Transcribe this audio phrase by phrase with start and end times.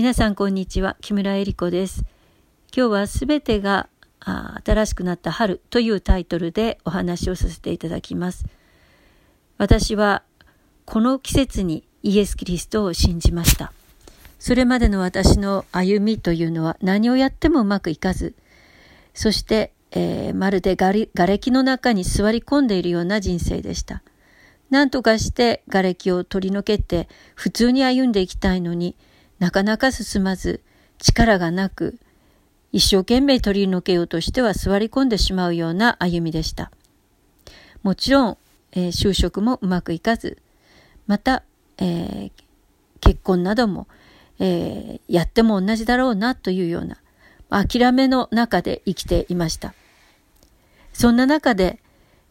[0.00, 2.06] 皆さんこんにちは木村恵理子です。
[2.74, 3.90] 今日はすべてが
[4.64, 8.46] 新しくなった春というタイトルでお話をさせていただきます。
[9.58, 10.22] 私は
[10.86, 13.74] この季節にイエス・キリストを信じました。
[14.38, 18.34] それまでの私の歩みというのは何をやってもうまくいかず。
[19.12, 24.02] そして、えー、まるで瓦礫の中に座り込んでいるような人生でした。
[24.70, 28.96] 何とかして瓦礫を取り除けて普通に歩んでいきたいのに
[29.40, 30.60] なかなか進まず、
[30.98, 31.98] 力がなく、
[32.72, 36.70] 一生懸命取り除けようとしては座り込んでしまうような歩みでした。
[37.82, 38.38] もちろん、
[38.72, 40.38] えー、就職もうまくいかず、
[41.06, 41.42] また、
[41.78, 42.32] えー、
[43.00, 43.88] 結婚なども、
[44.38, 46.98] えー、やっても同じだろうなというような、
[47.48, 49.74] 諦めの中で生きていました。
[50.92, 51.80] そんな中で、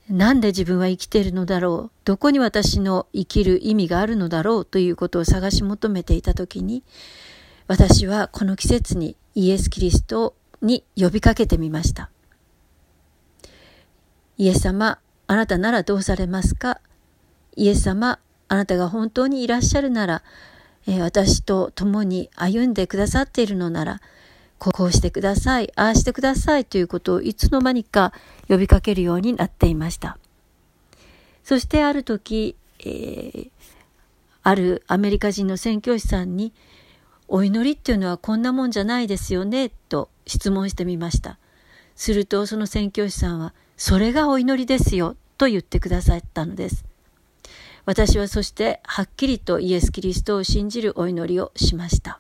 [0.10, 1.98] なんで自分は生きているのだろう？
[2.04, 6.84] どこに私の生きる意味があるのだろうということを探し求めていた時に
[7.68, 12.10] 私はこの季節にイエス・キリストに呼びかけてみました。
[14.38, 16.82] イエス様あなたならどうされますか？
[17.56, 20.24] イエス様あなたが本当にいらっしゃるなら、
[20.88, 24.02] えー、私と共に歩んでくださっているのなら
[24.60, 28.14] こうしてください、ああしてくださいということをいつの間にか
[28.48, 30.18] 呼びかけるようになっていました。
[31.44, 33.50] そしてある時、えー、
[34.44, 36.54] あるアメリカ人の宣教師さんに、
[37.28, 41.38] お祈りっていうのはこんなもんじゃないですよね、と質問してみました。
[41.96, 46.86] するとその宣教師さんは、それがお祈りですよ、と言ってくださったのです。
[47.86, 52.20] 私はそしてはっきりとイエス・キリストを信じるお祈りをしました。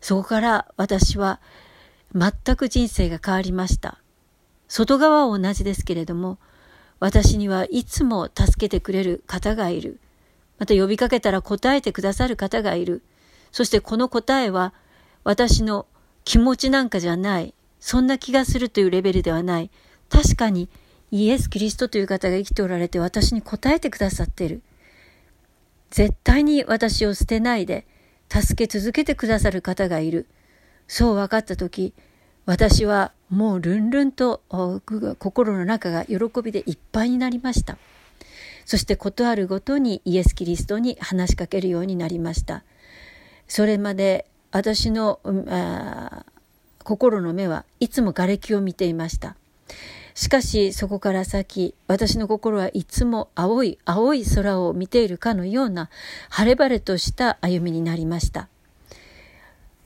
[0.00, 1.40] そこから私は
[2.14, 3.98] 全く人生が変わりました。
[4.68, 6.38] 外側は同じですけれども、
[7.00, 10.00] 私にはいつも助けてくれる方がいる。
[10.58, 13.02] また呼びかけたら答えてくださる方がいる。
[13.52, 14.74] そしてこの答えは
[15.24, 15.86] 私の
[16.24, 17.54] 気持ちなんかじゃない。
[17.80, 19.70] そんな気がするというレベルではない。
[20.10, 20.68] 確かに
[21.10, 24.62] イエス・キリストという方が生きておられて私に答えてくださっている。
[25.90, 27.86] 絶対に私を捨てないで、
[28.30, 30.26] 助け続けてくださる方がいる。
[30.86, 31.94] そう分かった時、
[32.46, 34.42] 私はもうルンルンと
[35.18, 37.76] 心の中が喜びでいっぱいになりました。
[38.64, 42.64] そして事あるごとにイエス・キリストに話しかけるようになりました。
[43.48, 45.20] それまで私の、
[46.84, 49.36] 心の目はいつも瓦礫を見ていました。
[50.18, 55.90] しかしそこから先、私の心はいつも青い青い空を見ているかのような
[56.28, 58.48] 晴れ晴れとした歩みになりました。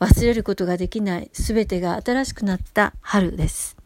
[0.00, 3.81] 忘れることができない全てが新しくなった春です。